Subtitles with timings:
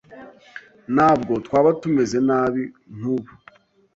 [0.95, 2.63] Ntabwo twaba tumeze nabi
[2.97, 3.31] nkubu.